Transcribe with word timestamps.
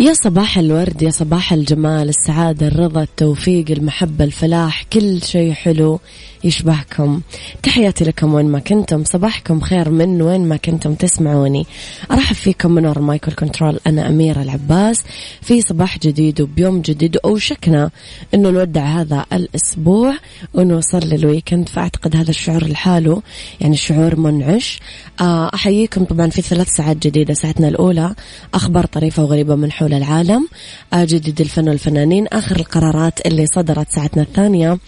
يا 0.00 0.12
صباح 0.12 0.58
الورد 0.58 1.02
يا 1.02 1.10
صباح 1.10 1.52
الجمال 1.52 2.08
السعادة 2.08 2.66
الرضا 2.66 3.02
التوفيق 3.02 3.70
المحبة 3.70 4.24
الفلاح 4.24 4.82
كل 4.92 5.22
شيء 5.22 5.52
حلو. 5.52 6.00
يشبهكم. 6.44 7.20
تحياتي 7.62 8.04
لكم 8.04 8.34
وين 8.34 8.46
ما 8.46 8.58
كنتم. 8.58 9.04
صباحكم 9.04 9.60
خير 9.60 9.90
من 9.90 10.22
وين 10.22 10.48
ما 10.48 10.56
كنتم 10.56 10.94
تسمعوني. 10.94 11.66
أرحب 12.10 12.34
فيكم 12.34 12.70
من 12.70 12.86
وراء 12.86 13.02
مايك 13.02 13.25
ال 13.25 13.32
control. 13.32 13.80
أنا 13.86 14.08
أميرة 14.08 14.42
العباس. 14.42 15.02
في 15.42 15.60
صباح 15.62 15.98
جديد 15.98 16.40
وبيوم 16.40 16.80
جديد 16.80 17.16
وأوشكنا 17.16 17.90
أنه 18.34 18.50
نودع 18.50 18.84
هذا 18.84 19.24
الأسبوع 19.32 20.14
ونوصل 20.54 20.98
لل 20.98 21.12
weekend. 21.12 21.68
فأعتقد 21.68 22.16
هذا 22.16 22.30
الشعور 22.30 22.64
لحاله. 22.64 23.22
يعني 23.60 23.76
شعور 23.76 24.16
منعش. 24.16 24.80
آه، 25.20 25.50
أحييكم 25.54 26.04
طبعا 26.04 26.30
في 26.30 26.42
ثلاث 26.42 26.68
ساعات 26.68 26.96
جديدة. 26.96 27.34
ساعتنا 27.34 27.68
الأولى 27.68 28.14
أخبار 28.54 28.86
طريفة 28.86 29.22
وغريبة 29.22 29.54
من 29.54 29.72
حول 29.72 29.94
العالم. 29.94 30.48
آه، 30.92 31.04
جديد 31.04 31.40
الفن 31.40 31.68
والفنانين. 31.68 32.26
آخر 32.26 32.56
القرارات 32.56 33.26
اللي 33.26 33.46
صدرت 33.46 33.90
ساعتنا 33.90 34.22
الثانية. 34.22 34.78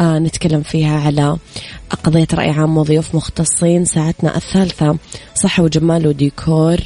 آه، 0.00 0.18
نتكلم 0.18 0.62
فيها 0.62 0.87
على 0.88 1.36
قضية 2.04 2.26
رأي 2.34 2.50
عام 2.50 2.78
وضيوف 2.78 3.14
مختصين. 3.14 3.84
ساعتنا 3.84 4.36
الثالثة 4.36 4.98
صحة 5.34 5.62
وجمال 5.62 6.06
وديكور 6.06 6.78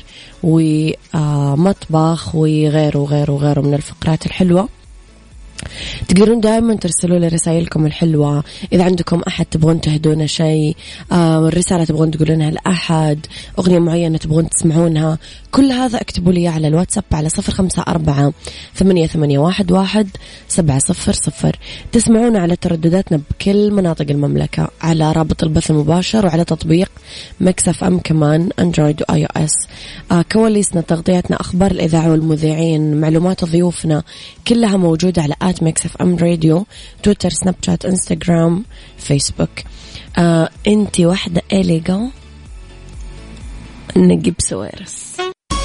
ومطبخ 0.42 2.34
وغيره 2.34 2.98
وغيره 2.98 3.32
وغيره 3.32 3.60
من 3.60 3.74
الفقرات 3.74 4.26
الحلوة. 4.26 4.68
تقدرون 6.08 6.40
دائما 6.40 6.76
ترسلوا 6.76 7.18
لي 7.18 7.28
رسائلكم 7.28 7.86
الحلوة. 7.86 8.44
إذا 8.72 8.84
عندكم 8.84 9.22
أحد 9.28 9.46
تبغون 9.46 9.80
تهدون 9.80 10.26
شيء 10.26 10.76
آه 11.12 11.48
الرسالة 11.48 11.84
تبغون 11.84 12.10
تقولونها 12.10 12.50
لأحد 12.50 13.26
أغنية 13.58 13.78
معينة 13.78 14.18
تبغون 14.18 14.48
تسمعونها 14.48 15.18
كل 15.52 15.72
هذا 15.72 16.00
اكتبوا 16.00 16.32
لي 16.32 16.48
على 16.48 16.68
الواتساب 16.68 17.04
على 17.12 17.28
صفر 17.28 17.52
خمسة 17.52 17.82
أربعة 17.88 18.32
ثمانية, 18.74 19.06
ثمانية 19.06 19.38
واحد, 19.38 19.72
واحد 19.72 20.08
سبعة 20.48 20.78
صفر 20.78 21.12
صفر. 21.12 21.56
تسمعونا 21.92 22.38
على 22.38 22.56
تردداتنا 22.56 23.20
بكل 23.30 23.70
مناطق 23.70 24.06
المملكة 24.10 24.68
على 24.82 25.12
رابط 25.12 25.42
البث 25.42 25.70
المباشر 25.70 26.26
وعلى 26.26 26.44
تطبيق 26.44 26.90
ميكس 27.40 27.84
FM 27.84 27.98
كمان 27.98 28.48
أندرويد 28.58 29.02
و 29.02 29.24
iOS. 29.24 29.52
آه 30.12 30.22
كواليسنا 30.32 30.80
تغطياتنا 30.80 31.40
أخبار 31.40 31.70
الإذاعة 31.70 32.10
والمذيعين 32.10 33.00
معلومات 33.00 33.44
ضيوفنا 33.44 34.02
كلها 34.48 34.76
موجودة 34.76 35.22
على 35.22 35.34
آت 35.42 35.62
مكسف 35.62 35.96
أم 35.96 36.16
راديو 36.16 36.66
تويتر 37.02 37.30
سناب 37.30 37.54
شات 37.62 37.84
إنستغرام 37.84 38.64
فيسبوك. 38.98 39.50
آه 40.18 40.48
انتي 40.66 41.06
واحدة 41.06 41.42
إليجو 41.52 42.08
نجيب 43.96 44.34
سويرس 44.38 45.12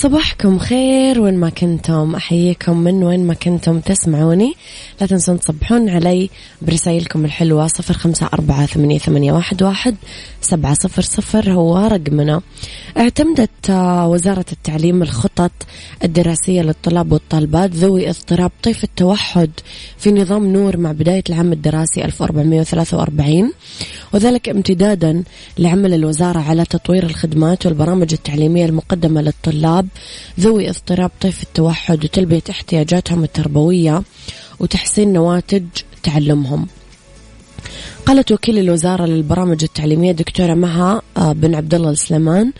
صباحكم 0.00 0.58
خير. 0.58 1.20
وين 1.20 1.34
ما 1.34 1.50
كنتم 1.50 2.14
أحييكم 2.14 2.76
من 2.76 3.04
وين 3.04 3.26
ما 3.26 3.34
كنتم 3.34 3.80
تسمعوني. 3.80 4.54
لا 5.00 5.06
تنسون 5.06 5.40
تصبحون 5.40 5.88
علي 5.88 6.30
برسائلكم 6.62 7.24
الحلوة. 7.24 7.66
صفر 7.66 7.94
خمسة 7.94 8.28
أربعة 8.34 8.66
ثمانية, 8.66 8.98
ثمانية 8.98 9.32
واحد, 9.32 9.62
واحد 9.62 9.96
سبعة 10.40 10.74
صفر 10.74 11.02
صفر. 11.02 11.52
هو 11.52 11.78
رقمنا. 11.78 12.40
اعتمدت 12.96 13.70
آه، 13.70 14.08
وزارة 14.08 14.44
التعليم 14.52 15.02
الخطط 15.02 15.52
الدراسية 16.04 16.62
للطلاب 16.62 17.12
والطالبات 17.12 17.70
ذوي 17.70 18.10
اضطراب 18.10 18.50
طيف 18.62 18.84
التوحد 18.84 19.50
في 19.98 20.12
نظام 20.12 20.46
نور 20.46 20.76
مع 20.76 20.92
بداية 20.92 21.22
العام 21.30 21.52
الدراسي 21.52 22.04
1443 22.04 23.52
وذلك 24.14 24.48
امتدادا 24.48 25.22
لعمل 25.58 25.94
الوزارة 25.94 26.38
على 26.38 26.64
تطوير 26.64 27.04
الخدمات 27.04 27.66
والبرامج 27.66 28.12
التعليمية 28.12 28.66
المقدمة 28.66 29.22
للطلاب 29.22 29.88
ذوي 30.40 30.70
اضطراب 30.70 31.10
طيف 31.20 31.42
التوحد 31.42 32.04
وتلبية 32.04 32.42
احتياجاتهم 32.50 33.24
التربوية 33.24 34.02
وتحسين 34.60 35.12
نواتج 35.12 35.64
تعلمهم. 36.02 36.66
قالت 38.06 38.32
وكيل 38.32 38.58
الوزارة 38.58 39.06
للبرامج 39.06 39.64
التعليمية 39.64 40.12
دكتورة 40.12 40.54
مها 40.54 41.02
آه، 41.16 41.32
بن 41.32 41.54
عبد 41.54 41.74
الله 41.74 41.90
السليمان 41.90 42.52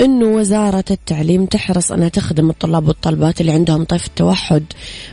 أنه 0.00 0.26
وزارة 0.26 0.84
التعليم 0.90 1.46
تحرص 1.46 1.92
أنها 1.92 2.08
تخدم 2.08 2.50
الطلاب 2.50 2.88
والطالبات 2.88 3.40
اللي 3.40 3.52
عندهم 3.52 3.84
طيف 3.84 4.06
التوحد 4.06 4.64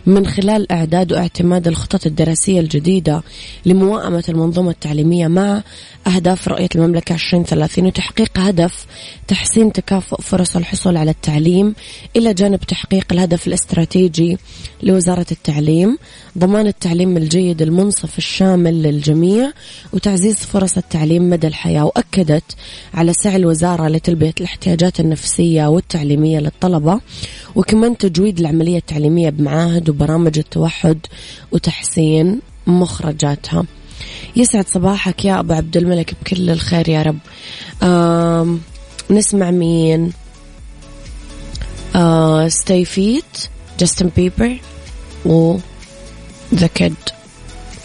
من 0.05 0.27
خلال 0.27 0.71
إعداد 0.71 1.13
واعتماد 1.13 1.67
الخطط 1.67 2.05
الدراسية 2.05 2.59
الجديدة 2.59 3.23
لمواءمة 3.65 4.23
المنظومة 4.29 4.71
التعليمية 4.71 5.27
مع 5.27 5.63
أهداف 6.07 6.47
رؤية 6.47 6.69
المملكة 6.75 7.13
2030 7.13 7.85
وتحقيق 7.85 8.31
هدف 8.37 8.85
تحسين 9.27 9.71
تكافؤ 9.71 10.21
فرص 10.21 10.55
الحصول 10.55 10.97
على 10.97 11.11
التعليم 11.11 11.75
إلى 12.15 12.33
جانب 12.33 12.59
تحقيق 12.59 13.05
الهدف 13.11 13.47
الاستراتيجي 13.47 14.37
لوزارة 14.83 15.25
التعليم 15.31 15.97
ضمان 16.37 16.67
التعليم 16.67 17.17
الجيد 17.17 17.61
المنصف 17.61 18.17
الشامل 18.17 18.83
للجميع 18.83 19.51
وتعزيز 19.93 20.35
فرص 20.35 20.77
التعليم 20.77 21.29
مدى 21.29 21.47
الحياة 21.47 21.85
وأكدت 21.85 22.55
على 22.93 23.13
سعي 23.13 23.35
الوزارة 23.35 23.87
لتلبية 23.87 24.33
الاحتياجات 24.39 24.99
النفسية 24.99 25.67
والتعليمية 25.67 26.39
للطلبة 26.39 26.99
وكمان 27.55 27.97
تجويد 27.97 28.39
العملية 28.39 28.77
التعليمية 28.77 29.29
بمعاهد 29.29 29.89
وبرامج 29.89 30.37
التوحد 30.37 30.97
وتحسين 31.51 32.39
مخرجاتها. 32.67 33.65
يسعد 34.35 34.67
صباحك 34.67 35.25
يا 35.25 35.39
أبو 35.39 35.53
عبد 35.53 35.77
الملك 35.77 36.13
بكل 36.21 36.49
الخير 36.49 36.89
يا 36.89 37.01
رب. 37.01 37.19
آم 37.83 38.61
نسمع 39.09 39.51
مين؟ 39.51 40.13
Stay 42.47 42.85
feat 42.85 43.47
Justin 43.79 44.11
Bieber 44.15 44.57
و 45.25 45.57
The 46.55 46.67
Kid 46.67 46.95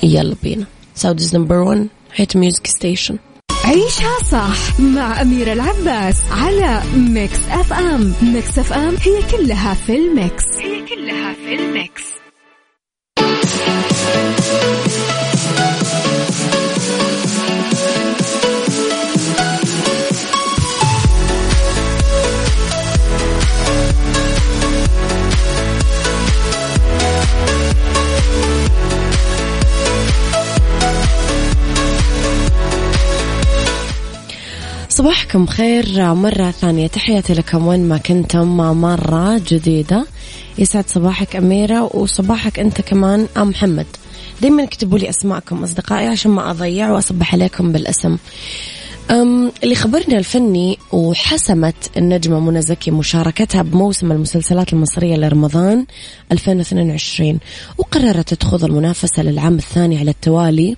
يلا 0.02 0.36
بينا. 0.42 0.66
Saudi's 0.94 1.36
number 1.36 1.56
1 1.56 1.88
hit 2.14 2.36
music 2.36 2.66
station 2.66 3.18
عيشها 3.64 4.18
صح 4.30 4.80
مع 4.80 5.22
أميرة 5.22 5.52
العباس 5.52 6.16
على 6.30 6.82
Mix 6.96 7.38
FM 7.50 8.14
Mix 8.22 8.58
FM 8.58 8.96
هي 9.00 9.22
كلها 9.30 9.74
في 9.74 9.96
ال 9.96 10.06
mix. 10.06 10.44
هي 10.60 10.86
كلها 10.86 11.34
في 11.34 11.54
ال 11.54 11.64
mix. 11.64 12.02
صباحكم 34.92 35.46
خير. 35.46 36.14
مرة 36.14 36.50
ثانية 36.50 36.86
تحياتي 36.86 37.34
لكم 37.34 37.66
وين 37.66 37.88
ما 37.88 37.98
كنتم. 37.98 38.56
مرة 38.56 39.42
جديدة. 39.48 40.06
يسعد 40.58 40.84
صباحك 40.88 41.36
أميرة 41.36 41.96
وصباحك 41.96 42.58
أنت 42.58 42.80
كمان. 42.80 43.26
أم 43.36 43.48
محمد. 43.48 43.86
دايما 44.42 44.62
اكتبوا 44.64 44.98
لي 44.98 45.10
أسماءكم 45.10 45.62
أصدقائي 45.62 46.06
عشان 46.06 46.30
ما 46.30 46.50
أضيع 46.50 46.90
وأصبح 46.90 47.34
عليكم 47.34 47.72
بالاسم. 47.72 48.16
اللي 49.10 49.74
خبرنا 49.74 50.18
الفني 50.18 50.78
وحسمت 50.92 51.74
النجمة 51.96 52.40
منى 52.40 52.62
زكي 52.62 52.90
مشاركتها 52.90 53.62
بموسم 53.62 54.12
المسلسلات 54.12 54.72
المصرية 54.72 55.16
لرمضان 55.16 55.86
2022 56.32 57.38
وقررت 57.78 58.34
تخوض 58.34 58.64
المنافسة 58.64 59.22
للعام 59.22 59.54
الثاني 59.54 59.98
على 59.98 60.10
التوالي 60.10 60.76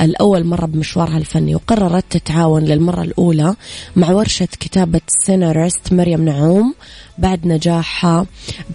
الأول 0.00 0.44
مرة 0.44 0.66
بمشوارها 0.66 1.18
الفني 1.18 1.54
وقررت 1.54 2.04
تتعاون 2.10 2.64
للمرة 2.64 3.02
الأولى 3.02 3.54
مع 3.96 4.10
ورشة 4.10 4.48
كتابة 4.60 5.00
سيناريست 5.08 5.92
مريم 5.92 6.24
نعوم 6.24 6.74
بعد 7.18 7.46
نجاحها 7.46 8.26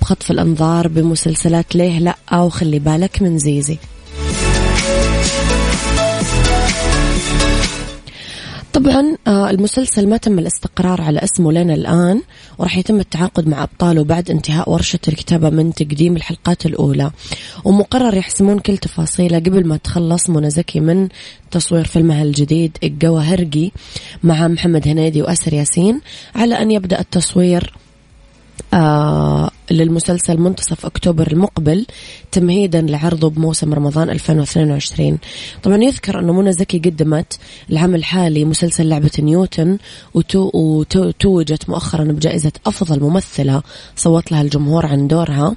بخطف 0.01 0.31
الأنظار 0.31 0.87
بمسلسلات 0.87 1.75
ليه 1.75 1.99
لأ 1.99 2.41
وخلي 2.41 2.79
بالك 2.79 3.21
من 3.21 3.37
زيزي. 3.37 3.77
طبعا 8.75 9.17
آه، 9.27 9.49
المسلسل 9.49 10.09
ما 10.09 10.17
تم 10.17 10.39
الاستقرار 10.39 11.01
على 11.01 11.19
اسمه 11.19 11.51
لنا 11.51 11.73
الآن 11.73 12.21
وراح 12.57 12.77
يتم 12.77 12.99
التعاقد 12.99 13.47
مع 13.47 13.63
أبطاله 13.63 14.03
بعد 14.03 14.31
انتهاء 14.31 14.69
ورشة 14.69 14.99
الكتابة 15.07 15.49
من 15.49 15.73
تقديم 15.73 16.15
الحلقات 16.15 16.65
الأولى. 16.65 17.11
ومقرر 17.65 18.17
يحسمون 18.17 18.59
كل 18.59 18.77
تفاصيله 18.77 19.39
قبل 19.39 19.67
ما 19.67 19.77
تخلص 19.77 20.29
منى 20.29 20.49
زكي 20.49 20.79
من 20.79 21.09
تصوير 21.51 21.85
فيلمها 21.85 22.23
الجديد 22.23 22.77
الجوهرجي 22.83 23.71
مع 24.23 24.47
محمد 24.47 24.87
هنيدي 24.87 25.21
وأسر 25.21 25.53
ياسين 25.53 26.01
على 26.35 26.61
أن 26.61 26.71
يبدأ 26.71 26.99
التصوير 26.99 27.73
آه 28.73 29.51
للمسلسل 29.71 30.37
منتصف 30.37 30.85
أكتوبر 30.85 31.31
المقبل 31.31 31.85
تمهيدا 32.31 32.81
لعرضه 32.81 33.29
بموسم 33.29 33.73
رمضان 33.73 34.09
2022 34.09 35.17
طبعا 35.63 35.77
يذكر 35.77 36.19
أنه 36.19 36.33
منى 36.33 36.53
زكي 36.53 36.79
قدمت 36.79 37.39
العام 37.69 37.95
الحالي 37.95 38.45
مسلسل 38.45 38.89
لعبة 38.89 39.11
نيوتن 39.19 39.77
وتوجت 40.13 41.69
مؤخرا 41.69 42.03
بجائزة 42.03 42.51
أفضل 42.65 42.99
ممثلة 42.99 43.63
صوت 43.95 44.31
لها 44.31 44.41
الجمهور 44.41 44.85
عن 44.85 45.07
دورها. 45.07 45.55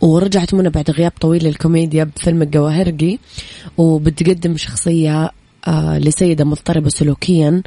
ورجعت 0.00 0.54
منى 0.54 0.70
بعد 0.70 0.90
غياب 0.90 1.12
طويل 1.20 1.44
للكوميديا 1.44 2.04
بفيلم 2.04 2.42
الجواهرجي 2.42 3.20
وبتقدم 3.78 4.56
شخصية 4.56 5.30
لسيدة 5.98 6.44
مضطربة 6.44 6.88
سلوكيا 6.88 7.62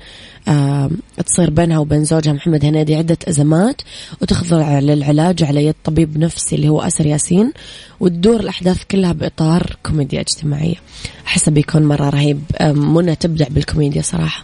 آه 0.48 0.90
تصير 1.26 1.50
بينها 1.50 1.78
وبين 1.80 2.04
زوجها 2.04 2.34
محمد 2.34 2.66
هنيدي 2.66 2.96
عدة 2.96 3.18
أزمات 3.28 3.82
وتخضع 4.22 4.80
للعلاج 4.80 5.44
على 5.44 5.66
يد 5.66 5.76
طبيب 5.84 6.18
نفسي 6.18 6.56
اللي 6.56 6.70
هو 6.70 6.82
أسر 6.82 7.06
ياسين 7.06 7.52
وتدور 8.00 8.40
الأحداث 8.40 8.84
كلها 8.92 9.12
بإطار 9.12 9.78
كوميديا 9.84 10.22
اجتماعية. 10.22 10.76
أحسه 11.28 11.52
بيكون 11.52 11.84
مرة 11.84 12.10
رهيب. 12.10 12.42
آه 12.58 12.72
منى 12.72 13.16
تبدع 13.16 13.48
بالكوميديا 13.50 14.02
صراحة. 14.02 14.44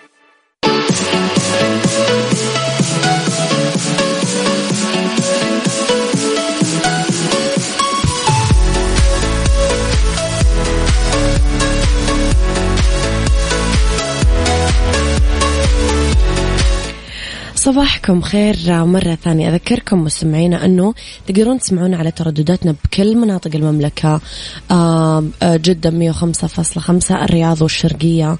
صباحكم 17.61 18.21
خير 18.21 18.55
مرة 18.85 19.15
ثانية. 19.23 19.49
أذكركم 19.49 20.03
مستمعينا 20.03 20.65
أنه 20.65 20.93
تقدرون 21.27 21.59
تسمعونا 21.59 21.97
على 21.97 22.11
تردداتنا 22.11 22.75
بكل 22.83 23.17
مناطق 23.17 23.55
المملكة. 23.55 24.21
آه، 24.71 25.23
جدة 25.43 25.89
105.5 25.89 27.23
الرياض 27.23 27.61
والشرقية 27.61 28.37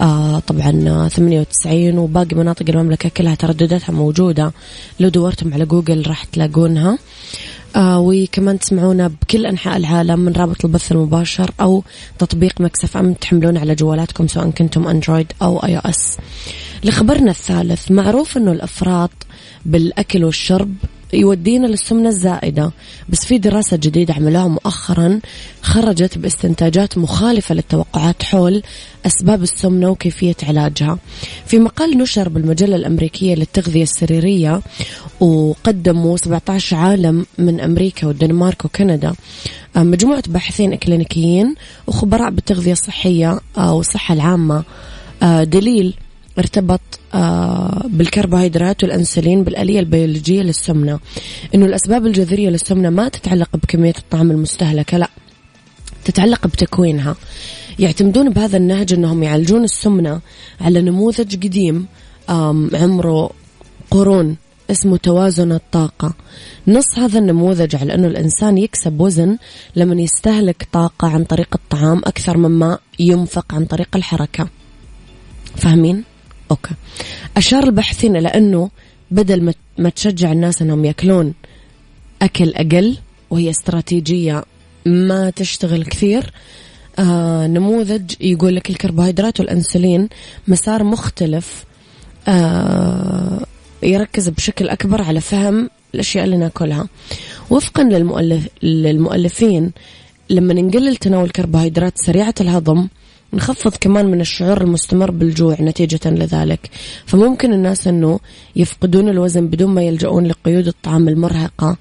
آه، 0.00 0.38
طبعا 0.38 1.08
98 1.08 1.98
وباقي 1.98 2.36
مناطق 2.36 2.64
المملكة 2.68 3.08
كلها 3.08 3.34
تردداتها 3.34 3.92
موجودة. 3.92 4.52
لو 5.00 5.08
دورتم 5.08 5.54
على 5.54 5.64
جوجل 5.66 6.06
راح 6.06 6.24
تلاقونها. 6.24 6.98
آه 7.76 8.00
وكمان 8.00 8.58
تسمعونا 8.58 9.08
بكل 9.08 9.46
أنحاء 9.46 9.76
العالم 9.76 10.20
من 10.20 10.32
رابط 10.32 10.64
البث 10.64 10.92
المباشر 10.92 11.50
أو 11.60 11.84
تطبيق 12.18 12.60
Mix 12.60 12.96
FM 12.96 13.12
تحملون 13.14 13.56
على 13.56 13.74
جوالاتكم 13.74 14.26
سواء 14.28 14.50
كنتم 14.50 14.88
Android 14.88 15.32
أو 15.42 15.58
iOS 15.58 16.16
لخبرنا 16.84 17.30
الثالث 17.30 17.90
معروف 17.90 18.36
أنه 18.36 18.52
الأفراط 18.52 19.10
بالأكل 19.66 20.24
والشرب 20.24 20.74
يودينا 21.12 21.66
للسمنة 21.66 22.08
الزائدة. 22.08 22.72
بس 23.08 23.24
في 23.24 23.38
دراسة 23.38 23.76
جديدة 23.76 24.14
عملوها 24.14 24.48
مؤخرا 24.48 25.20
خرجت 25.62 26.18
باستنتاجات 26.18 26.98
مخالفة 26.98 27.54
للتوقعات 27.54 28.22
حول 28.22 28.62
أسباب 29.06 29.42
السمنة 29.42 29.88
وكيفية 29.90 30.36
علاجها. 30.42 30.98
في 31.46 31.58
مقال 31.58 31.98
نشر 31.98 32.28
بالمجلة 32.28 32.76
الأمريكية 32.76 33.34
للتغذية 33.34 33.82
السريرية 33.82 34.60
وقدموا 35.20 36.16
17 36.16 36.76
عالم 36.76 37.26
من 37.38 37.60
أمريكا 37.60 38.06
والدنمارك 38.06 38.64
وكندا. 38.64 39.12
آه، 39.76 39.82
مجموعة 39.82 40.22
باحثين 40.28 40.72
إكلينيكيين 40.72 41.54
وخبراء 41.86 42.30
بالتغذية 42.30 42.72
الصحية 42.72 43.40
آه، 43.58 43.74
والصحة 43.74 44.14
العامة. 44.14 44.64
آه، 45.22 45.44
دليل 45.44 45.94
ارتبط 46.38 46.80
آه، 47.14 47.86
بالكربوهيدرات 47.88 48.84
والأنسولين 48.84 49.44
بالآلية 49.44 49.80
البيولوجية 49.80 50.42
للسمنة. 50.42 51.00
إنه 51.54 51.66
الأسباب 51.66 52.06
الجذرية 52.06 52.48
للسمنة 52.48 52.90
ما 52.90 53.08
تتعلق 53.08 53.56
بكمية 53.56 53.94
الطعام 53.98 54.30
المستهلكة 54.30 54.98
لا 54.98 55.08
تتعلق 56.04 56.46
بتكوينها. 56.46 57.16
يعتمدون 57.78 58.30
بهذا 58.30 58.56
النهج 58.56 58.92
أنهم 58.92 59.22
يعالجون 59.22 59.64
السمنة 59.64 60.20
على 60.60 60.82
نموذج 60.82 61.46
قديم 61.46 61.86
عمره 62.28 63.30
قرون 63.90 64.36
اسمه 64.70 64.96
توازن 64.96 65.52
الطاقة. 65.52 66.14
نص 66.68 66.98
هذا 66.98 67.18
النموذج 67.18 67.76
على 67.76 67.94
أنه 67.94 68.08
الإنسان 68.08 68.58
يكسب 68.58 69.00
وزن 69.00 69.38
لما 69.76 70.02
يستهلك 70.02 70.68
طاقة 70.72 71.08
عن 71.08 71.24
طريق 71.24 71.48
الطعام 71.54 71.98
أكثر 71.98 72.36
مما 72.36 72.78
ينفق 72.98 73.54
عن 73.54 73.64
طريق 73.64 73.96
الحركة. 73.96 74.48
فاهمين؟ 75.56 76.11
أوكي. 76.52 76.74
أشار 77.36 77.64
الباحثين 77.64 78.16
إلى 78.16 78.28
أنه 78.28 78.70
بدل 79.10 79.54
ما 79.78 79.88
تشجع 79.88 80.32
الناس 80.32 80.62
أنهم 80.62 80.84
يأكلون 80.84 81.34
أكل 82.22 82.54
أقل 82.54 82.96
وهي 83.30 83.50
استراتيجية 83.50 84.44
ما 84.86 85.30
تشتغل 85.30 85.84
كثير 85.84 86.32
آه 86.98 87.46
نموذج 87.46 88.14
يقول 88.20 88.56
لك 88.56 88.70
الكربوهيدرات 88.70 89.40
والأنسولين 89.40 90.08
مسار 90.48 90.84
مختلف 90.84 91.64
آه 92.28 93.46
يركز 93.82 94.28
بشكل 94.28 94.68
أكبر 94.68 95.02
على 95.02 95.20
فهم 95.20 95.70
الأشياء 95.94 96.24
اللي 96.24 96.36
نأكلها. 96.36 96.88
وفقا 97.50 97.82
للمؤلف 97.82 98.48
للمؤلفين 98.62 99.72
لما 100.30 100.54
نقلل 100.54 100.96
تناول 100.96 101.30
كربوهيدرات 101.30 101.98
سريعة 101.98 102.34
الهضم 102.40 102.88
نخفض 103.34 103.72
كمان 103.80 104.06
من 104.06 104.20
الشعور 104.20 104.60
المستمر 104.60 105.10
بالجوع 105.10 105.56
نتيجة 105.60 106.00
لذلك. 106.10 106.70
فممكن 107.06 107.52
الناس 107.52 107.88
أنه 107.88 108.20
يفقدون 108.56 109.08
الوزن 109.08 109.46
بدون 109.46 109.70
ما 109.74 109.82
يلجؤون 109.82 110.26
لقيود 110.26 110.66
الطعام 110.66 111.08
المرهقة 111.08 111.76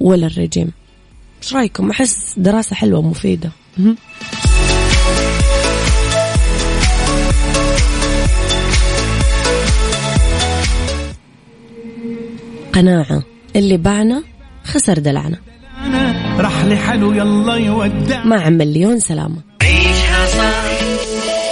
ولا 0.00 0.26
الرجيم. 0.26 0.70
إيش 1.42 1.54
رأيكم؟ 1.54 1.90
أحس 1.90 2.34
دراسة 2.36 2.76
حلوة 2.76 2.98
ومفيدة. 2.98 3.50
قناعة. 12.72 13.22
اللي 13.56 13.76
باعنا 13.76 14.22
خسر 14.64 14.98
دلعنا. 14.98 15.38
راح 16.38 16.64
لحاله 16.64 17.16
يلا 17.16 17.54
يودع. 17.54 18.24
مع 18.24 18.48
مليون 18.48 19.00
سلامة. 19.00 19.36
عيشها 19.62 20.26
صح. 20.26 20.73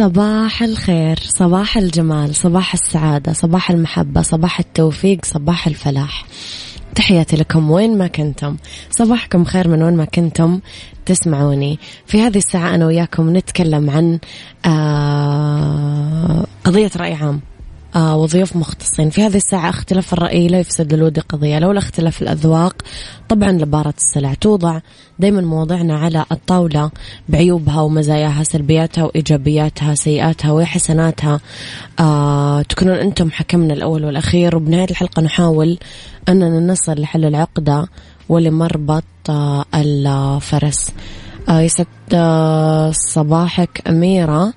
صباح 0.00 0.62
الخير 0.62 1.18
صباح 1.22 1.76
الجمال 1.76 2.34
صباح 2.34 2.72
السعادة 2.72 3.32
صباح 3.32 3.70
المحبة 3.70 4.22
صباح 4.22 4.58
التوفيق 4.58 5.24
صباح 5.24 5.66
الفلاح. 5.66 6.24
تحياتي 6.94 7.36
لكم 7.36 7.70
وين 7.70 7.98
ما 7.98 8.06
كنتم. 8.06 8.56
صباحكم 8.90 9.44
خير 9.44 9.68
من 9.68 9.82
وين 9.82 9.96
ما 9.96 10.04
كنتم 10.04 10.60
تسمعوني. 11.06 11.78
في 12.06 12.22
هذه 12.22 12.36
الساعة 12.38 12.74
أنا 12.74 12.86
وياكم 12.86 13.36
نتكلم 13.36 13.90
عن 13.90 14.18
آه 14.64 16.46
قضية 16.64 16.90
رأي 16.96 17.14
عام. 17.14 17.40
وضيوف 17.96 18.56
مختصين. 18.56 19.10
في 19.10 19.22
هذه 19.26 19.36
الساعة 19.36 19.70
اختلاف 19.70 20.12
الرأي 20.12 20.48
لا 20.48 20.58
يفسد 20.58 20.94
للود 20.94 21.18
قضية 21.18 21.58
لولا 21.58 21.78
اختلاف 21.78 22.22
الأذواق 22.22 22.82
طبعا 23.28 23.52
لبارة 23.52 23.94
السلع 23.98 24.34
توضع 24.34 24.78
دايما 25.18 25.40
مواضعنا 25.40 25.98
على 25.98 26.24
الطاولة 26.32 26.90
بعيوبها 27.28 27.80
ومزاياها 27.80 28.42
سلبياتها 28.42 29.04
وإيجابياتها 29.04 29.94
سيئاتها 29.94 30.52
وحسناتها. 30.52 31.40
آه 32.00 32.62
تكونون 32.62 32.96
أنتم 32.96 33.30
حكمنا 33.30 33.74
الأول 33.74 34.04
والأخير. 34.04 34.56
وبنهاية 34.56 34.90
الحلقة 34.90 35.22
نحاول 35.22 35.78
أننا 36.28 36.72
نصل 36.72 37.00
لحل 37.00 37.24
العقدة 37.24 37.88
ولمربط 38.28 39.04
آه 39.30 39.64
الفرس. 39.74 40.92
آه 41.48 41.60
يسعد 41.60 41.86
آه 42.14 42.90
صباحك 42.94 43.82
أميرة. 43.88 44.42
آه، 44.42 44.52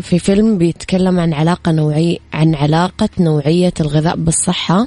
في 0.00 0.18
فيلم 0.18 0.58
بيتكلم 0.58 1.20
عن 1.20 1.32
علاقة 1.32 1.72
نوعية 1.72 2.18
عن 2.32 2.54
علاقة 2.54 3.08
نوعية 3.20 3.72
الغذاء 3.80 4.16
بالصحة. 4.16 4.86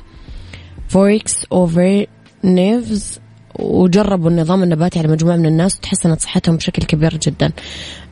Forks 0.88 1.46
Over 1.52 2.06
Knives 2.44 3.20
وجربوا 3.60 4.30
النظام 4.30 4.64
النباتي 4.64 5.00
على 5.00 5.08
مجموعة 5.08 5.36
من 5.36 5.46
الناس 5.46 5.78
وتحسنت 5.78 6.22
صحتهم 6.22 6.58
بشكل 6.58 6.84
كبير 6.84 7.18
جدا. 7.18 7.52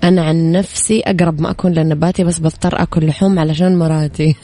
أنا 0.04 0.22
عن 0.24 0.52
نفسي 0.52 1.02
أقرب 1.02 1.42
ما 1.42 1.52
أكون 1.52 1.74
للنباتي 1.74 2.24
بس 2.24 2.40
بضطر 2.40 2.82
أكل 2.82 3.08
لحوم 3.08 3.40
علشان 3.40 3.76
مراتي. 3.76 4.36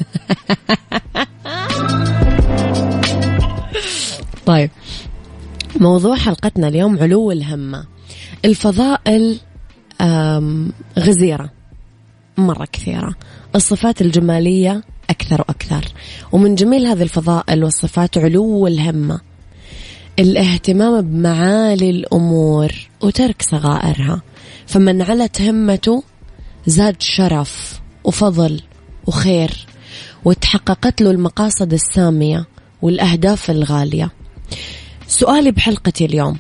طيب. 4.46 4.70
موضوع 5.80 6.16
حلقتنا 6.16 6.68
اليوم 6.68 7.00
علو 7.00 7.32
الهمة. 7.32 7.86
الفضائل 8.46 9.40
غزيرة. 11.00 11.63
مرة 12.38 12.68
كثيرة. 12.72 13.16
الصفات 13.56 14.02
الجمالية 14.02 14.84
أكثر 15.10 15.42
وأكثر. 15.42 15.86
ومن 16.32 16.56
جميل 16.56 16.86
هذه 16.86 17.04
الفضائل 17.04 17.64
والصفات 17.64 18.18
علو 18.18 18.68
الهمة 18.68 19.20
الاهتمام 20.20 21.02
بمعالي 21.02 21.90
الأمور 21.90 22.72
وترك 23.02 23.42
صغائرها. 23.42 24.22
فمن 24.66 25.02
علت 25.02 25.42
همته 25.42 26.04
زاد 26.68 27.02
شرف 27.02 27.82
وفضل 28.04 28.62
وخير. 29.08 29.68
وتحققت 30.26 31.02
له 31.02 31.12
المقاصد 31.12 31.74
السامية 31.74 32.46
والأهداف 32.82 33.52
الغالية. 33.52 34.12
سؤالي 35.08 35.52
بحلقتي 35.52 36.06
اليوم 36.06 36.38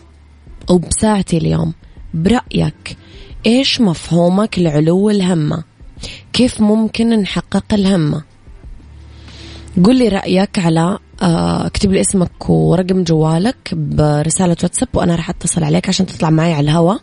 وبساعتي 0.70 1.38
اليوم 1.38 1.74
برأيك 2.14 2.98
إيش 3.46 3.82
مفهومك 3.82 4.60
لعلو 4.60 5.10
الهمة؟ 5.10 5.64
كيف 6.34 6.62
ممكن 6.62 7.10
نحقق 7.10 7.74
الهمة 7.74 8.24
قل 9.84 9.96
لي 9.96 10.08
رأيك 10.08 10.60
على 10.60 11.00
آه، 11.22 11.66
اكتب 11.66 11.92
لي 11.92 12.02
اسمك 12.02 12.50
ورقم 12.50 13.04
جوالك 13.04 13.74
برسالة 13.74 14.56
واتساب 14.63 14.88
وأنا 14.94 15.16
راح 15.16 15.30
أتصل 15.30 15.63
عليك 15.63 15.90
عشان 15.90 16.06
تطلع 16.06 16.30
معي 16.30 16.54
على 16.54 16.63
الهواء 16.63 17.00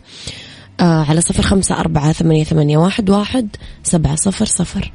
آه، 0.79 1.05
على 1.09 1.21
صفر 1.21 1.43
خمسة 1.43 1.79
أربعة 1.79 2.11
ثمانية, 2.11 2.43
ثمانية 2.43 2.77
واحد, 2.77 3.09
واحد 3.09 3.55
سبعة 3.83 4.15
صفر 4.15 4.45
صفر. 4.45 4.91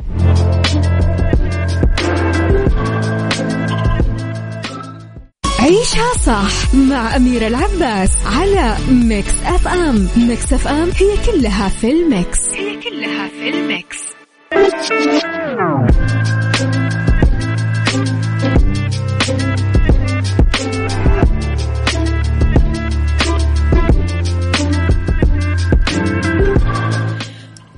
عيشها 5.61 6.13
صح 6.27 6.75
مع 6.75 7.17
أميرة 7.17 7.47
العباس 7.47 8.11
على 8.27 8.77
Mix 8.91 9.35
FM. 9.45 10.09
Mix 10.17 10.53
FM 10.53 10.91
هي 10.91 11.33
كلها 11.33 11.69
في 11.69 11.91
ال 11.91 12.00
mix. 12.00 12.39
هي 12.55 12.77
كلها 12.81 13.29
في 13.29 13.49
ال 13.49 13.62
mix. 13.62 14.16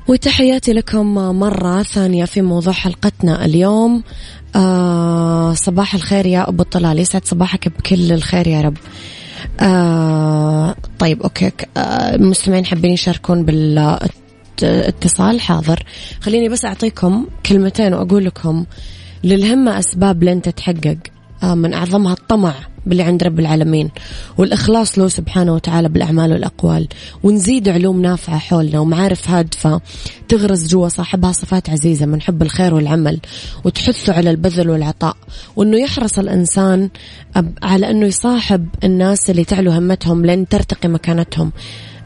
وتحياتي 0.08 0.72
لكم 0.72 1.14
مرة 1.14 1.82
ثانية 1.82 2.24
في 2.24 2.42
موضوع 2.42 2.72
حلقتنا 2.72 3.44
اليوم. 3.44 4.02
آه 4.56 5.54
صباح 5.54 5.94
الخير 5.94 6.26
يا 6.26 6.48
أبو 6.48 6.62
الطلال. 6.62 6.98
يسعد 6.98 7.24
صباحك 7.24 7.68
بكل 7.68 8.12
الخير 8.12 8.46
يا 8.46 8.60
رب. 8.60 8.76
آه 9.60 10.74
طيب 10.98 11.22
أوكي 11.22 11.52
آه 11.76 11.80
المستمعين 12.14 12.64
حابين 12.64 12.92
يشاركون 12.92 13.44
بالاتصال 14.64 15.40
حاضر. 15.40 15.82
خليني 16.20 16.48
بس 16.48 16.64
أعطيكم 16.64 17.26
كلمتين 17.46 17.94
وأقول 17.94 18.24
لكم 18.24 18.64
للهمة 19.24 19.78
أسباب 19.78 20.24
لن 20.24 20.42
تتحقق 20.42 20.98
آه 21.42 21.54
من 21.54 21.74
أعظمها 21.74 22.12
الطمع 22.12 22.54
باللي 22.86 23.02
عند 23.02 23.22
رب 23.22 23.40
العالمين 23.40 23.90
والإخلاص 24.38 24.98
له 24.98 25.08
سبحانه 25.08 25.54
وتعالى 25.54 25.88
بالأعمال 25.88 26.32
والأقوال 26.32 26.88
ونزيد 27.22 27.68
علوم 27.68 28.02
نافعة 28.02 28.38
حولنا 28.38 28.78
ومعارف 28.80 29.30
هادفة 29.30 29.80
تغرس 30.28 30.66
جوا 30.66 30.88
صاحبها 30.88 31.32
صفات 31.32 31.70
عزيزة 31.70 32.06
من 32.06 32.22
حب 32.22 32.42
الخير 32.42 32.74
والعمل 32.74 33.20
وتحثه 33.64 34.12
على 34.12 34.30
البذل 34.30 34.70
والعطاء 34.70 35.16
وأنه 35.56 35.76
يحرص 35.76 36.18
الإنسان 36.18 36.90
على 37.62 37.90
أنه 37.90 38.06
يصاحب 38.06 38.68
الناس 38.84 39.30
اللي 39.30 39.44
تعلو 39.44 39.70
همتهم 39.70 40.26
لن 40.26 40.48
ترتقي 40.48 40.88
مكانتهم. 40.88 41.52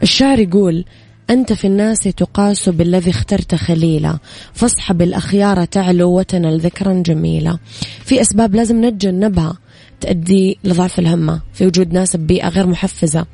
الشاعر 0.03 0.39
يقول 0.39 0.85
أنت 1.29 1.53
في 1.53 1.67
الناس 1.67 1.99
تقاس 1.99 2.69
بالذي 2.69 3.09
اخترت 3.11 3.55
خليلا 3.55 4.17
فاصحب 4.53 5.01
الأخيار 5.01 5.65
تعلو 5.65 6.09
وتنل 6.17 6.59
ذكرا 6.59 6.93
جميلا. 7.05 7.57
في 8.05 8.21
أسباب 8.21 8.55
لازم 8.55 8.85
نتجنبها 8.85 9.57
تؤدي 10.01 10.57
لضعف 10.63 10.99
الهمة. 10.99 11.41
في 11.53 11.65
وجود 11.65 11.93
ناس 11.93 12.15
ببيئة 12.15 12.47
غير 12.47 12.67
محفزة 12.67 13.25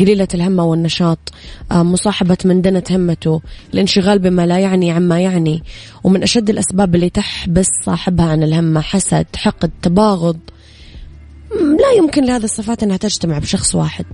قليلة 0.00 0.28
الهمة 0.34 0.64
والنشاط. 0.64 1.18
آه، 1.72 1.82
مصاحبة 1.82 2.38
من 2.44 2.62
دنت 2.62 2.92
همته 2.92 3.40
الانشغال 3.74 4.18
بما 4.18 4.46
لا 4.46 4.58
يعني 4.58 4.90
عما 4.90 5.20
يعني. 5.20 5.62
ومن 6.04 6.22
أشد 6.22 6.50
الأسباب 6.50 6.94
اللي 6.94 7.10
تحبس 7.10 7.68
صاحبها 7.84 8.26
عن 8.26 8.42
الهمة 8.42 8.80
حسد 8.80 9.26
حقد 9.36 9.70
تباغض. 9.82 10.38
لا 11.60 11.92
يمكن 11.98 12.24
لهذه 12.24 12.44
الصفات 12.44 12.82
أنها 12.82 12.96
تجتمع 12.96 13.38
بشخص 13.38 13.74
واحد. 13.74 14.06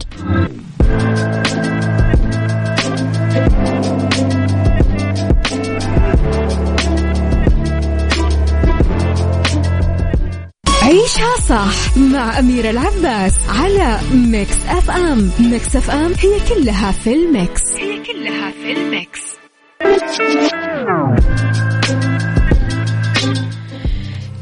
عيشها 10.94 11.36
صح 11.48 11.96
مع 11.98 12.38
أميرة 12.38 12.70
العباس 12.70 13.34
على 13.48 13.98
Mix 14.14 14.56
FM. 14.68 15.30
Mix 15.40 15.76
FM 15.76 16.12
هي 16.20 16.40
كلها 16.48 16.92
في 16.92 17.14
ال 17.14 17.24
mix. 17.24 17.62
هي 17.76 18.02
كلها 18.02 18.50
في 18.50 18.72
ال 18.73 18.82
mix. 18.82 19.20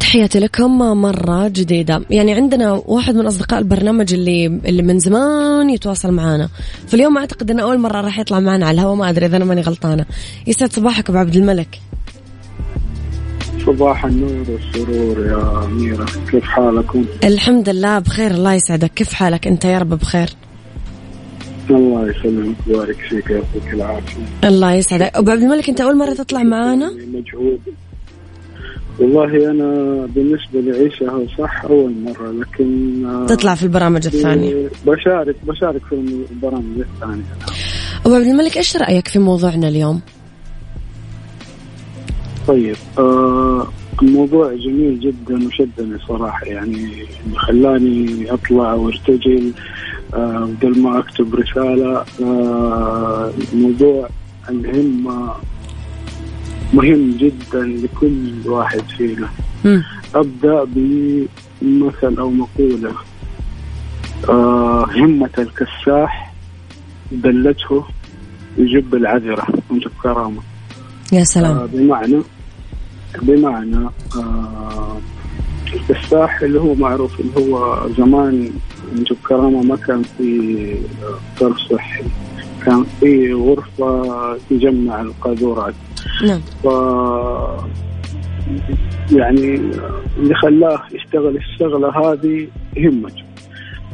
تحياتي 0.01 0.39
لكم 0.39 0.79
مرة 0.79 1.49
جديدة. 1.49 2.03
يعني 2.11 2.35
عندنا 2.35 2.73
واحد 2.87 3.15
من 3.15 3.27
أصدقاء 3.27 3.59
البرنامج 3.59 4.15
اللي 4.15 4.47
اللي 4.47 4.83
من 4.83 4.99
زمان 4.99 5.71
يتواصل 5.71 6.13
معنا 6.13 6.49
فاليوم 6.87 7.19
أعتقد 7.19 7.51
أنه 7.51 7.63
أول 7.63 7.79
مرة 7.79 8.01
راح 8.01 8.19
يطلع 8.19 8.41
معنا 8.41 8.67
على 8.67 8.75
الهواء 8.75 8.95
ما 8.95 9.11
أدري 9.11 9.27
إذا 9.27 9.37
أنا 9.37 9.45
ماني 9.45 9.61
غلطانة. 9.61 10.07
يسعد 10.47 10.73
صباحك 10.73 11.09
أبو 11.09 11.19
عبد 11.19 11.37
الملك. 11.37 11.81
صباح 13.67 14.05
النور 14.05 14.47
والسرور 14.51 15.27
يا 15.27 15.65
أميرة. 15.65 16.07
كيف 16.31 16.45
حالكم؟ 16.45 17.05
الحمد 17.25 17.69
لله 17.69 17.99
بخير 17.99 18.31
الله 18.31 18.55
يسعدك. 18.55 18.91
كيف 18.95 19.13
حالك 19.13 19.47
أنت 19.47 19.65
يا 19.65 19.79
رب 19.79 19.89
بخير؟ 19.89 20.29
الله 21.71 22.11
يسلمك 22.11 22.57
ويبارك 22.67 22.97
فيك 22.97 23.31
يعطيك 23.31 23.75
العافية. 23.75 24.23
الله 24.45 24.73
يسعدك. 24.73 25.11
أبو 25.15 25.31
عبد 25.31 25.43
الملك 25.43 25.69
أنت 25.69 25.81
أول 25.81 25.99
مرة 25.99 26.13
تطلع 26.13 26.43
معانا؟ 26.43 26.91
مجهود. 26.91 27.61
والله 28.99 29.51
أنا 29.51 30.07
بالنسبة 30.07 30.61
لعيشها 30.61 31.27
صح 31.39 31.65
أول 31.65 31.93
مرة 32.05 32.33
لكن 32.33 33.05
آه، 33.07 33.27
تطلع 33.27 33.55
في 33.55 33.63
البرامج 33.63 34.07
الثانية. 34.07 34.55
بشارك 34.87 35.37
بشارك 35.47 35.83
في 35.89 35.95
البرامج 36.31 36.79
الثانية. 36.79 37.23
أبو 38.07 38.15
عبد 38.15 38.27
الملك 38.27 38.57
إيش 38.57 38.77
رأيك 38.77 39.09
في 39.09 39.19
موضوعنا 39.19 39.69
اليوم؟ 39.69 40.01
طيب 42.49 42.77
آه 42.99 43.67
الموضوع 44.03 44.55
جميل 44.55 45.01
جدا 45.01 45.47
وشدني 45.47 45.99
صراحة 46.09 46.47
يعني 46.47 47.07
خلاني 47.37 48.33
أطلع 48.33 48.75
وأرتجل 48.75 49.53
آه 50.15 50.49
بدل 50.61 50.83
ما 50.83 50.99
أكتب 50.99 51.35
رسالة 51.35 52.05
آه 52.23 53.33
موضوع 53.55 54.09
الهمة 54.49 55.35
مهم 56.75 57.17
جدا 57.19 57.63
لكل 57.63 58.33
واحد 58.47 58.83
فينا. 58.97 59.29
مم. 59.65 59.83
أبدأ 60.15 60.65
بمثل 60.65 62.19
أو 62.19 62.31
مقولة. 62.31 62.93
آه 64.29 64.85
همة 64.97 65.31
الكساح 65.39 66.33
دلته 67.13 67.85
يجب 68.59 68.95
العذرة 68.95 69.47
وانت 69.71 69.89
بكرامة. 69.89 70.41
يا 71.13 71.25
سلام. 71.25 71.57
آه 71.57 71.67
بمعنى 71.67 72.23
بمعنى 73.23 73.89
آه 74.17 74.97
الكساح 75.75 76.43
اللي 76.43 76.61
هو 76.61 76.75
معروف 76.75 77.21
اللي 77.21 77.33
هو 77.53 77.87
زمان 77.99 78.51
أنتم 78.99 79.15
بكرامة 79.15 79.63
ما 79.63 79.77
كان 79.77 80.03
في 80.03 80.75
آه، 81.03 81.39
صرف 81.41 81.57
صحي. 81.59 82.05
كان 82.67 82.85
في 83.01 83.33
غرفة 83.33 84.37
تجمع 84.51 85.01
القاذورات. 85.01 85.75
نعم. 86.27 86.41
ف 86.65 86.67
يعني 89.13 89.61
اللي 90.19 90.35
خلاه 90.35 90.83
يشتغل 90.93 91.37
الشغلة 91.37 91.89
هذه 91.89 92.49
همته. 92.79 93.23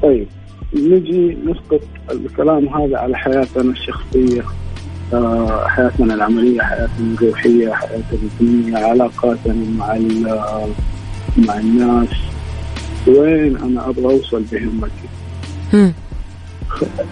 طيب 0.03 0.27
نجي 0.75 1.37
نسقط 1.47 1.81
الكلام 2.11 2.69
هذا 2.69 2.99
على 2.99 3.17
حياتنا 3.17 3.73
الشخصية. 3.73 4.43
حياتنا 5.67 6.15
العملية، 6.15 6.61
حياتنا 6.63 7.15
الروحية، 7.21 7.73
حياتنا 7.73 8.19
الدينيه، 8.23 8.77
علاقاتنا 8.77 9.55
مع 9.79 9.99
مع 11.37 11.59
الناس. 11.59 12.09
وين 13.07 13.57
أنا 13.57 13.89
أبغى 13.89 14.05
أوصل 14.05 14.43
بهمتي. 14.53 15.09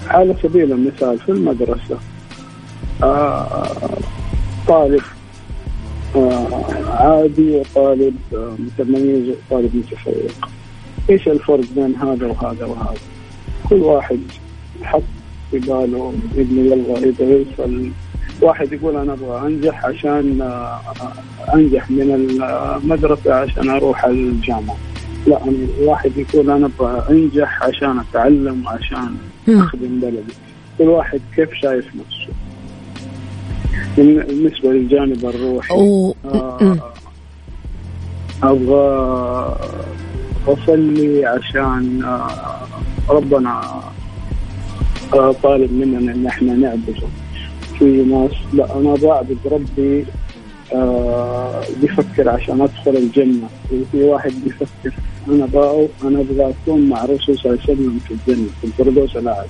على 0.08 0.34
سبيل 0.42 0.72
المثال 0.72 1.18
في 1.18 1.28
المدرسة 1.28 1.98
آه 3.02 3.76
طالب 4.68 5.02
آه 6.16 6.64
عادي 6.88 7.56
وطالب 7.56 8.14
آه 8.34 8.56
متميز 8.58 9.28
وطالب 9.28 9.76
متفوق. 9.76 10.48
إيش 11.10 11.28
الفرق 11.28 11.64
بين 11.74 11.94
هذا 11.94 12.26
وهذا 12.26 12.64
وهذا؟ 12.64 12.98
كل 13.70 13.76
واحد 13.76 14.18
حط 14.82 15.02
في 15.50 15.58
باله 15.58 16.12
انه 16.38 16.60
يلا 16.60 16.98
إذا 16.98 17.24
يوصل 17.24 17.90
واحد 18.42 18.72
يقول 18.72 18.96
أنا 18.96 19.12
أبغى 19.12 19.46
أنجح 19.46 19.84
عشان 19.86 20.40
آه، 20.42 20.80
أنجح 21.54 21.90
من 21.90 22.40
المدرسة 22.82 23.34
عشان 23.34 23.70
أروح 23.70 24.04
الجامعة 24.04 24.76
لا 25.26 25.38
أنا- 25.38 25.82
واحد 25.82 26.12
يقول 26.16 26.50
أنا 26.50 26.66
أبغى 26.78 27.02
أنجح 27.10 27.62
عشان 27.62 27.98
أتعلم 27.98 28.68
عشان. 28.68 29.16
أخدم 29.48 30.00
بلدي 30.00 30.34
كل 30.78 30.84
واحد 30.84 31.20
كيف 31.36 31.54
شايف 31.54 31.86
نفسه 31.86 32.32
بالن- 33.96 34.26
بالنسبة 34.26 34.72
للجانب 34.72 35.24
الروحي. 35.26 35.74
آه 35.74 36.78
أبغى 38.42 39.56
أصلي 40.48 41.26
عشان 41.26 42.02
آه 42.04 42.28
ربنا 43.10 43.60
طالب 45.42 45.72
مننا 45.72 46.12
إن 46.12 46.26
إحنا 46.26 46.52
نعبده. 46.54 47.06
في 47.78 47.84
ناس 47.84 48.30
لا 48.52 48.76
أنا 48.80 48.94
بعبد 48.94 49.38
ربي 49.52 50.04
آه 50.74 51.62
بيفكر 51.80 52.28
عشان 52.28 52.60
أدخل 52.60 52.96
الجنة. 52.96 53.48
وفي 53.72 54.02
واحد 54.04 54.32
بيفكر 54.44 54.94
أنا 55.28 55.46
بقى 55.46 55.86
أنا 56.04 56.20
أبغى 56.20 56.50
أكون 56.62 56.88
مع 56.88 57.04
الرسول 57.04 57.38
صلى 57.38 57.52
الله 57.52 57.62
عليه 57.68 57.72
وسلم 57.74 57.98
في 58.08 58.14
الجنة 58.14 58.46
في 58.60 58.66
الفردوس 58.66 59.16
الاعلى 59.16 59.48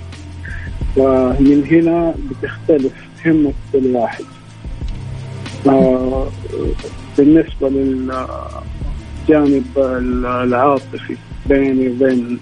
فمن 0.97 1.65
هنا 1.71 2.15
بتختلف 2.31 2.93
همة 3.27 3.53
كل 3.73 3.87
واحد 3.97 4.25
آه 5.69 6.27
بالنسبة 7.19 7.69
للجانب 7.69 9.65
العاطفي 10.45 11.17
بيني 11.49 11.89
وبين 11.89 12.39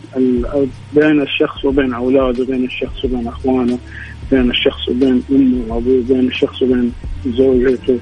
بين 0.95 1.23
الشخص 1.23 1.65
وبين 1.65 1.95
أولاده 1.95 2.45
بين 2.45 2.65
الشخص 2.65 3.05
وبين 3.05 3.27
أخوانه 3.29 3.79
بين 4.31 4.51
الشخص 4.51 4.89
وبين 4.89 5.23
أمه 5.31 5.75
وأبوه 5.75 6.03
بين 6.09 6.21
الشخص 6.29 6.63
وبين 6.63 6.93
زوجته. 7.27 7.99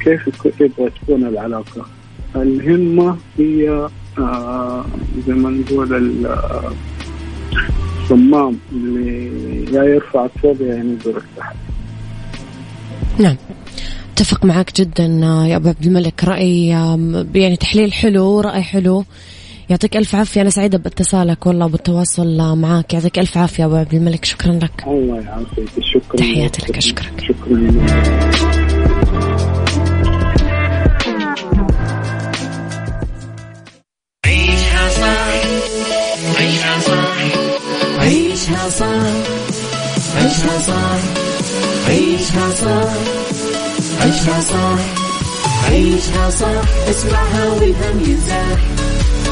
كيف 0.00 0.28
تبغى 0.58 0.90
تكون 1.02 1.24
العلاقة؟ 1.26 1.86
الهمة 2.36 3.16
هي 3.38 3.88
آه 4.18 4.84
زي 5.26 5.32
ما 5.34 5.50
نقول 5.50 5.94
ال- 5.94 6.36
الصمام 8.02 8.56
اللي 8.72 9.64
يا 9.72 9.82
يرفعك 9.84 10.30
فوق 10.42 10.56
يا 10.60 10.74
ينزلك 10.74 11.22
تحت 11.36 11.56
نعم. 13.18 13.36
اتفق 14.12 14.44
معك 14.44 14.80
جدا 14.80 15.24
آه، 15.24 15.46
يا 15.46 15.56
أبو 15.56 15.68
عبد 15.68 15.86
الملك. 15.86 16.24
رأي 16.24 16.66
يعني 17.34 17.56
تحليل 17.56 17.92
حلو 17.92 18.40
رأي 18.40 18.62
حلو. 18.62 19.04
يعطيك 19.70 19.96
ألف 19.96 20.14
عافية. 20.14 20.40
أنا 20.40 20.50
سعيدة 20.50 20.78
باتصالك 20.78 21.46
والله 21.46 21.66
بالتواصل 21.66 22.40
آه، 22.40 22.54
معك 22.54 22.94
يعطيك 22.94 23.18
ألف 23.18 23.38
عافية 23.38 23.62
يا 23.62 23.68
أبو 23.68 23.76
عبد 23.76 23.94
الملك. 23.94 24.24
شكرا 24.24 24.52
لك. 24.52 24.84
الله 24.86 25.20
يعافيك. 25.20 25.68
شكرا. 25.94 26.16
تحياتي 26.16 26.62
لك، 26.62 26.76
أشكرك. 26.76 27.20
شكرا. 27.20 27.86
عيشها 34.26 34.88
صح. 34.88 35.42
عيشها 36.38 36.80
صح. 36.80 37.16
عيشها 37.98 38.68
صح. 38.68 38.86
عيشها 40.16 40.58
صح. 40.58 41.00
عيشها 41.88 42.50
صح. 42.50 42.92
عيشها 44.00 44.40
صح. 44.40 44.78
عيشها 45.70 46.30
صح. 46.30 46.88
اسمعها 46.90 47.48
والهم 47.48 48.00
ينزاح 48.08 48.58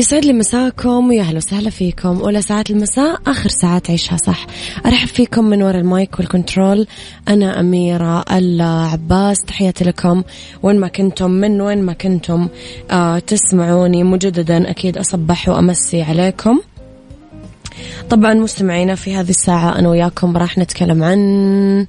يسعد 0.00 0.24
لي 0.24 0.32
مساكم 0.32 1.08
ويا 1.08 1.22
أهلا 1.22 1.36
وسهلا 1.36 1.70
فيكم. 1.70 2.18
أولى 2.20 2.42
ساعات 2.42 2.70
المساء 2.70 3.20
آخر 3.26 3.48
ساعات 3.48 3.90
عيشها 3.90 4.16
صح. 4.16 4.46
أرحب 4.86 5.06
فيكم 5.06 5.44
من 5.44 5.62
وراء 5.62 5.80
ال 5.80 5.89
mic 5.89 6.18
وال 6.18 6.32
control. 6.32 6.86
أنا 7.28 7.60
أميرة 7.60 8.24
العباس 8.32 9.38
تحياتي 9.46 9.84
لكم. 9.84 10.22
وين 10.62 10.80
ما 10.80 10.88
كنتم 10.88 11.30
من 11.30 11.60
وين 11.60 11.82
ما 11.82 11.92
كنتم 11.92 12.48
آه 12.90 13.18
تسمعوني 13.18 14.04
مجددا. 14.04 14.70
أكيد 14.70 14.98
أصبح 14.98 15.48
وأمسي 15.48 16.02
عليكم. 16.02 16.60
طبعا 18.10 18.34
مستمعينا 18.34 18.94
في 18.94 19.14
هذه 19.14 19.30
الساعة 19.30 19.78
أنا 19.78 19.88
وياكم 19.88 20.36
راح 20.36 20.58
نتكلم 20.58 21.02
عن 21.02 21.86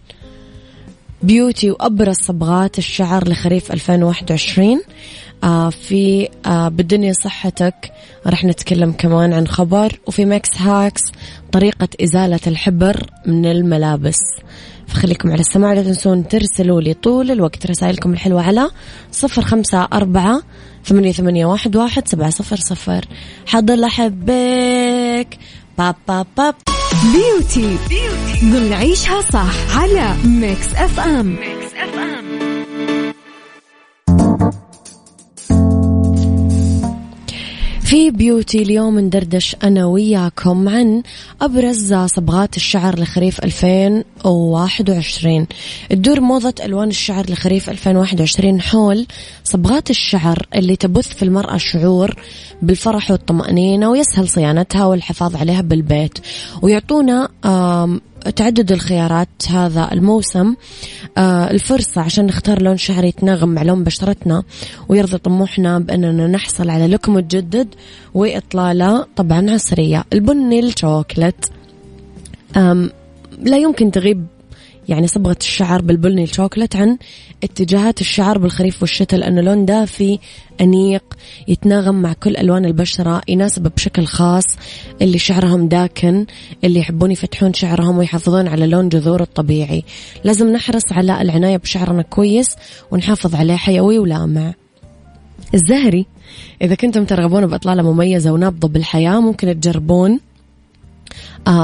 beauty 1.24 1.72
وأبرز 1.72 2.16
صبغات 2.16 2.78
الشعر 2.78 3.30
لخريف 3.30 3.72
2021 3.72 4.82
آه 5.44 5.70
في 5.70 6.30
آه 6.46 6.68
بالدنيا 6.68 7.14
صحتك 7.14 7.92
راح 8.28 8.46
نتكلم 8.46 8.92
كمان 8.92 9.34
عن 9.34 9.48
خبر. 9.48 10.00
وفي 10.08 10.26
Mix 10.26 10.62
Hacks 10.62 11.02
طريقة 11.52 11.88
إزالة 12.04 12.40
الحبر 12.48 13.06
من 13.26 13.46
الملابس. 13.46 14.20
فخليكم 14.88 15.32
على 15.32 15.40
السماع 15.40 15.74
لا 15.74 15.84
تنسون 15.84 16.28
ترسلوا 16.28 16.82
لي 16.82 16.94
طول 16.94 17.32
الوقت 17.32 17.66
رسائلكم 17.66 18.14
الحلوة 18.14 18.42
على 18.42 18.70
صفر 19.12 19.42
خمسة 19.42 19.88
أربعة 19.94 20.42
ثمانية, 20.86 21.12
ثمانية 21.12 21.46
واحد, 21.46 21.76
واحد 21.76 22.08
سبعة 22.08 22.30
صفر 22.30 22.56
صفر. 22.56 23.06
حاضر 23.46 23.76
لحبك 23.76 25.38
باب 25.78 25.96
باب 26.08 26.28
باب 26.38 26.56
beauty, 26.96 27.78
beauty. 27.90 28.40
ضمن 28.44 28.74
عيشها 28.74 29.22
صح 29.22 29.78
على 29.78 30.16
Mix 30.26 30.68
FM 30.76 31.26
Mix 31.28 31.71
في 37.92 38.12
بيوتي 38.12 38.62
اليوم 38.62 39.00
ندردش 39.00 39.56
أنا 39.64 39.86
وياكم 39.86 40.70
عن 40.70 41.04
أبرز 41.42 41.94
صبغات 41.94 42.58
الشعر 42.58 43.00
لخريف 43.00 43.44
2021 43.44 45.48
تدور 45.90 46.20
موضة 46.20 46.54
ألوان 46.66 46.90
الشعر 46.90 47.26
لخريف 47.30 47.70
2021 47.70 48.62
حول 48.62 49.08
صبغات 49.44 49.90
الشعر 49.90 50.48
اللي 50.56 50.76
تبث 50.76 51.08
في 51.08 51.24
المرأة 51.24 51.58
شعور 51.58 52.16
بالفرح 52.62 53.12
والطمأنينة 53.12 53.90
ويسهل 53.90 54.30
صيانتها 54.30 54.86
والحفاظ 54.86 55.36
عليها 55.36 55.62
بالبيت. 55.62 56.20
ويعطونا 56.62 57.30
تعدد 58.36 58.72
الخيارات 58.72 59.30
هذا 59.50 59.90
الموسم 59.92 60.56
آه 61.18 61.52
الفرصة 61.52 62.02
عشان 62.02 62.26
نختار 62.26 62.62
لون 62.62 62.78
شعر 62.78 63.04
يتناغم 63.04 63.50
مع 63.50 63.64
لون 63.64 63.84
بشرتنا 63.84 64.44
ويرضي 64.90 65.18
طموحنا 65.18 65.80
بأننا 65.80 66.28
نحصل 66.28 66.70
على 66.70 66.88
لوك 66.88 67.10
متجدد 67.10 67.68
وإطلالة 68.14 69.06
طبعا 69.16 69.52
عصرية 69.52 70.04
البني 70.14 70.60
الشوكلت 70.60 71.52
لا 73.42 73.58
يمكن 73.58 73.92
تغيب 73.92 74.26
يعني 74.90 75.08
صبغة 75.08 75.38
الشعر 75.40 75.82
بالبني 75.82 76.24
الشوكولات 76.24 76.76
عن 76.76 76.98
اتجاهات 77.44 78.02
الشعر 78.02 78.38
بالخريف 78.38 78.82
والشتاء 78.82 79.20
لأنه 79.20 79.42
لون 79.42 79.66
دافي 79.66 80.20
أنيق 80.62 81.04
يتناغم 81.48 82.02
مع 82.02 82.14
كل 82.14 82.38
ألوان 82.38 82.66
البشرة 82.66 83.22
يناسب 83.28 83.72
بشكل 83.76 84.06
خاص 84.06 84.46
اللي 85.02 85.18
شعرهم 85.18 85.68
داكن 85.68 86.26
اللي 86.64 86.80
يحبون 86.80 87.12
يفتحون 87.12 87.54
شعرهم 87.54 87.98
ويحافظون 87.98 88.48
على 88.48 88.68
لون 88.68 88.90
جذور 88.90 89.22
الطبيعي. 89.22 89.84
لازم 90.24 90.54
نحرص 90.54 90.92
على 90.92 91.22
العناية 91.22 91.58
بشعرنا 91.58 92.02
كويس 92.02 92.56
ونحافظ 92.92 93.36
عليه 93.36 93.56
حيوي 93.56 94.00
ولامع. 94.00 94.54
الزهري 95.54 96.06
إذا 96.62 96.76
كنتم 96.76 97.06
ترغبون 97.06 97.48
بإطلالة 97.48 97.92
مميزة 97.92 98.32
ونابضة 98.32 98.68
بالحياة 98.68 99.20
ممكن 99.20 99.60
تجربون 99.60 100.20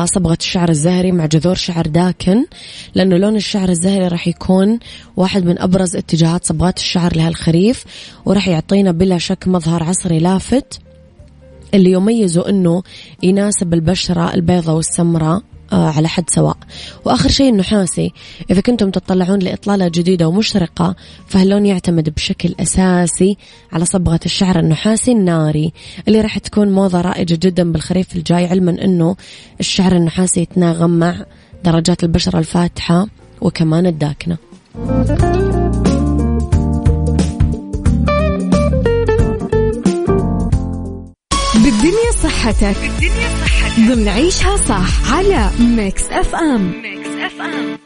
صبغة 0.05 0.37
الشعر 0.39 0.69
الزهري 0.69 1.11
مع 1.11 1.25
جذور 1.25 1.55
شعر 1.55 1.87
داكن 1.87 2.45
لأنه 2.95 3.17
لون 3.17 3.35
الشعر 3.35 3.69
الزهري 3.69 4.07
راح 4.07 4.27
يكون 4.27 4.79
واحد 5.17 5.45
من 5.45 5.59
أبرز 5.59 5.95
اتجاهات 5.95 6.45
صبغات 6.45 6.77
الشعر 6.77 7.15
لهالخريف 7.15 7.85
وراح 8.25 8.47
يعطينا 8.47 8.91
بلا 8.91 9.17
شك 9.17 9.47
مظهر 9.47 9.83
عصري 9.83 10.19
لافت 10.19 10.79
اللي 11.73 11.91
يميزه 11.91 12.49
أنه 12.49 12.83
يناسب 13.23 13.73
البشرة 13.73 14.33
البيضة 14.33 14.73
والسمراء. 14.73 15.37
آه، 15.37 15.56
على 15.71 16.07
حد 16.07 16.29
سواء. 16.29 16.57
وآخر 17.05 17.29
شيء 17.29 17.49
النحاسي 17.49 18.13
إذا 18.51 18.61
كنتم 18.61 18.91
تطلعون 18.91 19.39
لإطلالة 19.39 19.87
جديدة 19.87 20.27
ومشرقة 20.27 20.95
فهاللون 21.27 21.65
يعتمد 21.65 22.09
بشكل 22.09 22.55
أساسي 22.59 23.37
على 23.71 23.85
صبغة 23.85 24.19
الشعر. 24.25 24.59
النحاسي 24.59 25.11
الناري 25.11 25.73
اللي 26.07 26.21
راح 26.21 26.37
تكون 26.37 26.71
موضة 26.71 27.01
رائجة 27.01 27.39
جدا 27.41 27.71
بالخريف 27.71 28.15
الجاي 28.15 28.45
علما 28.45 28.83
أنه 28.83 29.15
الشعر 29.59 29.95
النحاسي 29.95 30.41
يتناغم 30.41 30.89
مع 30.89 31.25
درجات 31.63 32.03
البشرة 32.03 32.39
الفاتحة 32.39 33.07
وكمان 33.41 33.85
الداكنة. 33.85 34.37
بالدنيا 41.67 42.11
صحتك. 42.23 42.77
بالدنيا 42.79 43.29
صحتك. 43.45 43.79
ضمن 43.79 44.07
عيشها 44.07 44.57
صح 44.57 45.13
على 45.13 45.51
ميكس 45.59 46.03
FM. 46.11 46.81
Mix 46.81 47.09
FM. 47.09 47.77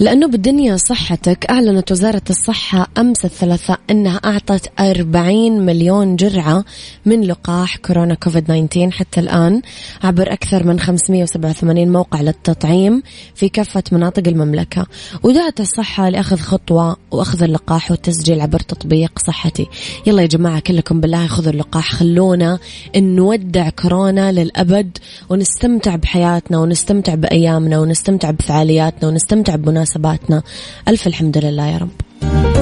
لأنه 0.00 0.28
بالدنيا 0.28 0.76
صحتك 0.76 1.46
أعلنت 1.50 1.92
وزارة 1.92 2.22
الصحة 2.30 2.88
أمس 2.98 3.24
الثلاثاء 3.24 3.80
أنها 3.90 4.16
أعطت 4.16 4.70
40 4.80 5.66
مليون 5.66 6.16
جرعة 6.16 6.64
من 7.06 7.20
لقاح 7.24 7.76
كورونا 7.76 8.14
كوفيد 8.14 8.44
19 8.44 8.90
حتى 8.90 9.20
الآن 9.20 9.62
عبر 10.02 10.32
أكثر 10.32 10.66
من 10.66 10.80
587 10.80 11.92
موقع 11.92 12.20
للتطعيم 12.20 13.02
في 13.34 13.48
كافة 13.48 13.82
مناطق 13.92 14.28
المملكة. 14.28 14.86
ودعت 15.22 15.60
الصحة 15.60 16.08
لأخذ 16.08 16.36
خطوة 16.36 16.96
وأخذ 17.10 17.42
اللقاح 17.42 17.90
والتسجيل 17.90 18.40
عبر 18.40 18.60
تطبيق 18.60 19.18
صحتي. 19.18 19.66
يلا 20.06 20.22
يا 20.22 20.26
جماعة 20.26 20.60
كلكم 20.60 21.00
بالله 21.00 21.26
خذوا 21.26 21.52
اللقاح 21.52 21.92
خلونا 21.92 22.58
نودع 22.96 23.68
كورونا 23.68 24.32
للأبد 24.32 24.98
ونستمتع 25.28 25.96
بحياتنا 25.96 26.58
ونستمتع 26.58 27.14
بأيامنا 27.14 27.78
ونستمتع 27.78 28.30
بفعالياتنا 28.30 29.08
ونستمتع 29.08 29.56
بمناسبة 29.56 29.87
مناسباتنا 29.88 30.42
ألف 30.88 31.06
الحمد 31.06 31.38
لله 31.38 31.66
يا 31.66 31.78
رب. 31.78 32.57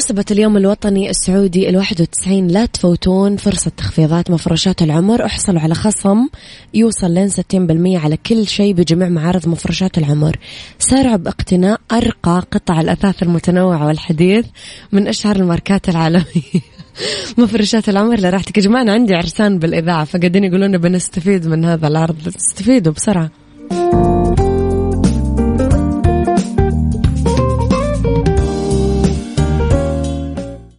بمناسبة 0.00 0.24
اليوم 0.30 0.56
الوطني 0.56 1.10
السعودي 1.10 1.68
الواحد 1.68 2.00
وتسعين 2.00 2.48
لا 2.48 2.66
تفوتون. 2.66 3.36
فرصة 3.36 3.70
تخفيضات 3.76 4.30
مفروشات 4.30 4.82
العمر. 4.82 5.24
احصلوا 5.24 5.60
على 5.60 5.74
خصم 5.74 6.28
يوصل 6.74 7.10
لين 7.10 7.28
ستين 7.28 7.66
بالمية 7.66 7.98
على 7.98 8.16
كل 8.16 8.46
شيء 8.46 8.74
بجميع 8.74 9.08
معارض 9.08 9.48
مفروشات 9.48 9.98
العمر. 9.98 10.36
سارعوا 10.78 11.16
باقتناء 11.16 11.80
أرقى 11.92 12.42
قطع 12.50 12.80
الأثاث 12.80 13.22
المتنوعة 13.22 13.86
والحديث 13.86 14.46
من 14.92 15.08
أشهر 15.08 15.36
الماركات 15.36 15.88
العالمية. 15.88 16.60
مفرشات 17.38 17.88
العمر 17.88 18.14
اللي 18.14 18.30
راحتك. 18.30 18.58
يا 18.58 18.62
جماعة 18.62 18.90
عندي 18.90 19.14
عرسان 19.14 19.58
بالإذاعة 19.58 20.04
فقاعدين 20.04 20.44
يقولون 20.44 20.78
بنستفيد 20.78 21.46
من 21.46 21.64
هذا 21.64 21.88
العرض. 21.88 22.28
استفيدوا 22.36 22.92
بسرعة. 22.92 23.30